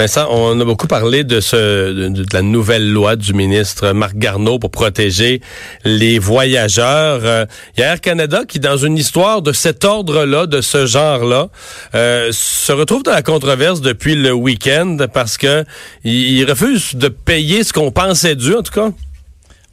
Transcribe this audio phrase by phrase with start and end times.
[0.00, 4.60] Vincent, on a beaucoup parlé de, ce, de, la nouvelle loi du ministre Marc Garneau
[4.60, 5.40] pour protéger
[5.84, 7.22] les voyageurs.
[7.24, 7.46] Euh,
[7.76, 11.48] il y a Air Canada qui, dans une histoire de cet ordre-là, de ce genre-là,
[11.96, 15.64] euh, se retrouve dans la controverse depuis le week-end parce que
[16.04, 18.90] il, refuse de payer ce qu'on pensait dû, en tout cas.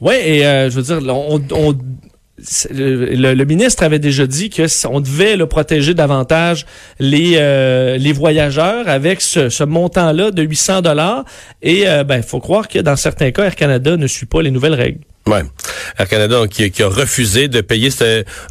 [0.00, 1.78] Oui, et euh, je veux dire, on, on
[2.70, 6.66] le, ministre avait déjà dit que on devait le protéger davantage
[6.98, 11.24] les euh, les voyageurs avec ce, ce montant-là de 800 dollars
[11.62, 14.50] et euh, ben faut croire que dans certains cas Air Canada ne suit pas les
[14.50, 15.00] nouvelles règles.
[15.26, 15.42] Ouais.
[15.98, 17.88] Air Canada qui, qui, a refusé de payer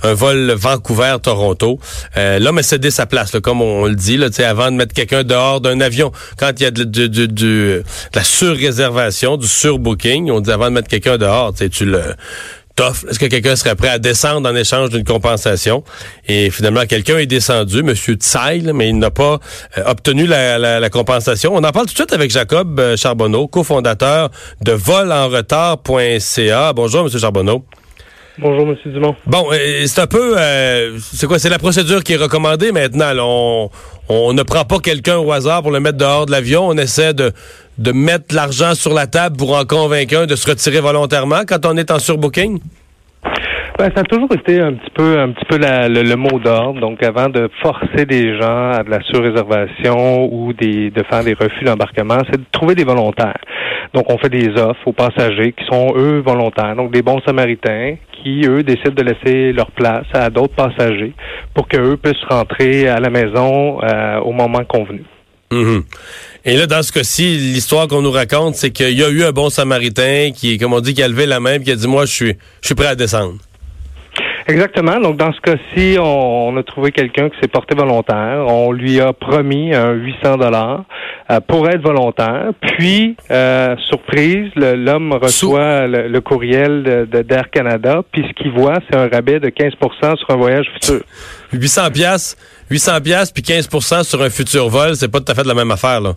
[0.03, 1.79] un vol Vancouver-Toronto.
[2.17, 4.93] Euh, L'homme a cédé sa place, là, comme on, le dit, là, avant de mettre
[4.93, 6.11] quelqu'un dehors d'un avion.
[6.37, 10.65] Quand il y a de, de, de, de, la surréservation, du surbooking, on dit avant
[10.65, 12.01] de mettre quelqu'un dehors, tu le
[12.77, 15.83] est-ce que quelqu'un serait prêt à descendre en échange d'une compensation?
[16.27, 17.93] Et finalement, quelqu'un est descendu, M.
[17.93, 19.39] Tsai, mais il n'a pas
[19.77, 21.55] euh, obtenu la, compensation.
[21.55, 24.29] On en parle tout de suite avec Jacob euh, Charbonneau, cofondateur
[24.61, 26.73] de volenretard.ca.
[26.73, 27.19] Bonjour, M.
[27.19, 27.65] Charbonneau.
[28.37, 28.75] Bonjour, M.
[28.85, 29.15] Dumont.
[29.25, 30.35] Bon, euh, c'est un peu...
[30.99, 31.39] c'est quoi?
[31.39, 33.11] C'est la procédure qui est recommandée maintenant.
[33.17, 33.69] On,
[34.09, 36.67] on ne prend pas quelqu'un au hasard pour le mettre dehors de l'avion.
[36.67, 37.31] On essaie de
[37.77, 41.65] de mettre l'argent sur la table pour en convaincre un de se retirer volontairement quand
[41.65, 42.59] on est en surbooking?
[43.77, 46.79] Ben, ça a toujours été un petit peu, un petit peu le, mot d'ordre.
[46.79, 51.33] Donc, avant de forcer des gens à de la surréservation ou des, de faire des
[51.33, 53.41] refus d'embarquement, c'est de trouver des volontaires.
[53.93, 56.75] Donc, on fait des offres aux passagers qui sont eux volontaires.
[56.77, 61.13] Donc, des bons Samaritains qui eux décident de laisser leur place à d'autres passagers
[61.53, 65.03] pour qu'eux puissent rentrer à la maison euh, au moment convenu.
[65.51, 65.83] Mhm.
[66.45, 69.31] Et là, dans ce cas-ci, l'histoire qu'on nous raconte, c'est qu'il y a eu un
[69.31, 71.87] bon Samaritain qui, comme on dit, qui a levé la main et qui a dit,
[71.87, 73.35] moi, je suis, je suis prêt à descendre.
[74.47, 74.99] Exactement.
[74.99, 78.45] Donc, dans ce cas-ci, on, a trouvé quelqu'un qui s'est porté volontaire.
[78.47, 80.83] On lui a promis un 800 dollars
[81.31, 82.51] euh, pour être volontaire.
[82.61, 88.03] Puis, euh, surprise, l'homme reçoit le, courriel de d'Air Canada.
[88.11, 91.01] Puis, ce qu'il voit, c'est un rabais de 15% sur un voyage futur.
[91.51, 92.37] 800 pièces,
[92.69, 95.71] 800 pièces puis 15% sur un futur vol, c'est pas tout à fait la même
[95.71, 96.13] affaire là.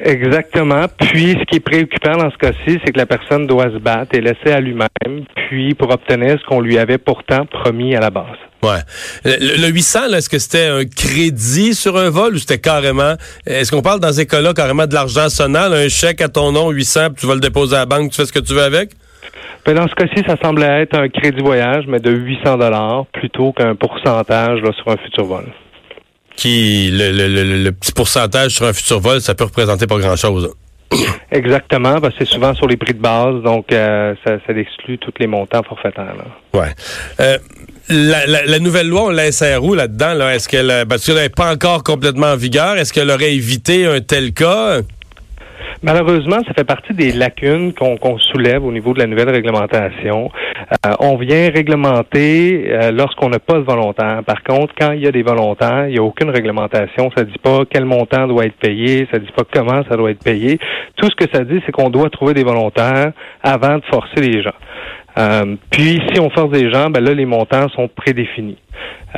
[0.00, 0.86] Exactement.
[0.98, 4.14] Puis, ce qui est préoccupant dans ce cas-ci, c'est que la personne doit se battre
[4.14, 8.10] et laisser à lui-même, puis pour obtenir ce qu'on lui avait pourtant promis à la
[8.10, 8.38] base.
[8.62, 8.80] Ouais.
[9.24, 13.14] Le, 800, est-ce que c'était un crédit sur un vol ou c'était carrément,
[13.46, 16.70] est-ce qu'on parle dans ces cas-là carrément de l'argent sonal, un chèque à ton nom,
[16.70, 18.62] 800, puis tu vas le déposer à la banque, tu fais ce que tu veux
[18.62, 18.90] avec?
[19.66, 23.52] Ben dans ce cas-ci, ça semblait être un crédit voyage, mais de 800 dollars plutôt
[23.52, 25.44] qu'un pourcentage là, sur un futur vol
[26.36, 30.54] qui le, petit pourcentage sur un futur vol, ça peut représenter pas grand-chose.
[31.30, 35.12] Exactement, parce que c'est souvent sur les prix de base, donc euh, ça, exclut tous
[35.18, 36.14] les montants forfaitaires.
[36.16, 36.60] Là.
[36.60, 36.72] Ouais.
[37.20, 37.38] Euh,
[37.88, 41.82] la, nouvelle loi, on la SRO là-dedans, là, est-ce qu'elle, parce qu'elle n'est pas encore
[41.82, 44.80] complètement en vigueur, est-ce qu'elle aurait évité un tel cas?
[45.84, 50.30] Malheureusement, ça fait partie des lacunes qu'on soulève au niveau de la nouvelle réglementation.
[50.86, 54.22] Euh, on vient réglementer euh, lorsqu'on n'a pas de volontaire.
[54.24, 57.10] Par contre, quand il y a des volontaires, il n'y a aucune réglementation.
[57.16, 59.96] Ça ne dit pas quel montant doit être payé, ça ne dit pas comment ça
[59.96, 60.60] doit être payé.
[60.94, 63.10] Tout ce que ça dit, c'est qu'on doit trouver des volontaires
[63.42, 64.54] avant de forcer les gens.
[65.18, 68.58] Euh, puis, si on force des gens, ben là, les montants sont prédéfinis.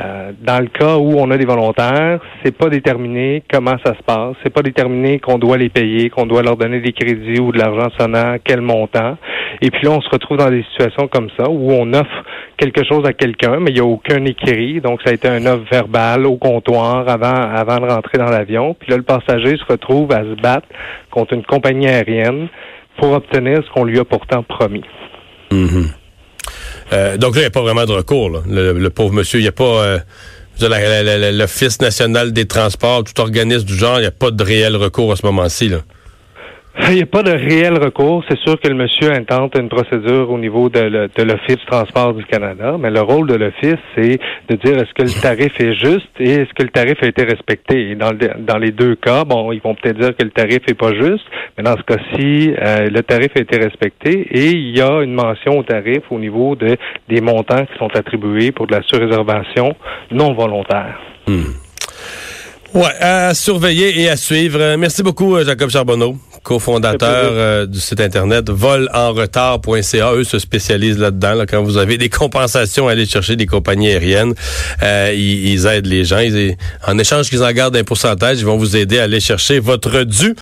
[0.01, 4.03] Euh, dans le cas où on a des volontaires, c'est pas déterminé comment ça se
[4.03, 7.53] passe, c'est pas déterminé qu'on doit les payer, qu'on doit leur donner des crédits ou
[7.53, 9.17] de l'argent sonnant, quel montant.
[9.63, 12.25] Et puis là, on se retrouve dans des situations comme ça où on offre
[12.57, 15.47] quelque chose à quelqu'un, mais il n'y a aucun écrit, donc ça a été un
[15.47, 18.75] offre verbal au comptoir avant avant de rentrer dans l'avion.
[18.75, 20.67] Puis là, le passager se retrouve à se battre
[21.13, 22.49] contre une compagnie aérienne
[22.97, 24.85] pour obtenir ce qu'on lui a pourtant promis.
[26.93, 28.43] Euh, donc là, il n'y a pas vraiment de recours.
[28.47, 29.65] Le, pauvre monsieur, il n'y a pas...
[29.65, 29.99] Euh,
[30.61, 35.11] L'Office national des transports, tout organisme du genre, il n'y a pas de réel recours
[35.11, 35.73] à ce moment-ci.
[36.89, 38.25] Il n'y a pas de réel recours.
[38.29, 42.25] C'est sûr que le monsieur intente une procédure au niveau de, l'Office du transport du
[42.25, 44.19] Canada, mais le rôle de l'Office, c'est
[44.49, 47.23] de dire est-ce que le tarif est juste et est-ce que le tarif a été
[47.23, 47.95] respecté.
[47.95, 51.25] Dans, les deux cas, bon, ils vont peut-être dire que le tarif est pas juste,
[51.57, 55.15] mais dans ce cas-ci, euh, le tarif a été respecté et il y a une
[55.15, 56.77] mention au tarif au niveau de,
[57.09, 59.75] des montants qui sont attribués pour de la surréservation
[60.11, 60.99] non volontaire.
[61.27, 61.43] Hmm.
[62.75, 64.75] Ouais, à surveiller et à suivre.
[64.77, 70.13] Merci beaucoup, Jacob Charbonneau cofondateur euh, du site internet volenretard.ca.
[70.13, 71.35] Eux se spécialisent là-dedans.
[71.35, 74.35] Là, quand vous avez des compensations à aller chercher des compagnies aériennes,
[74.83, 76.19] euh, ils, ils, aident les gens.
[76.19, 79.59] Ils, en échange qu'ils en gardent un pourcentage, ils vont vous aider à aller chercher
[79.59, 80.33] votre dû.